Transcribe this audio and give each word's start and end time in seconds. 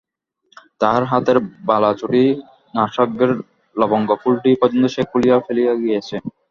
তাহার 0.81 1.03
হাতের 1.11 1.37
বালাচুড়ি, 1.67 2.23
নাসাগ্রের 2.73 3.31
লবঙ্গফুলটি 3.75 4.49
পর্যন্ত 4.61 4.85
সে 4.93 5.01
খুলিয়া 5.11 5.37
ফেলিয়া 5.45 5.73
গিয়াছে। 5.81 6.15